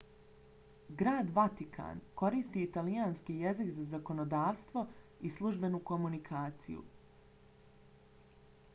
grad 1.01 1.27
vatikan 1.33 1.99
koristi 2.21 2.63
italijanski 2.69 3.35
jezik 3.41 3.69
za 3.77 3.85
zakonodavstvo 3.91 4.85
i 5.29 5.31
službenu 5.37 5.81
komunikaciju 5.93 6.87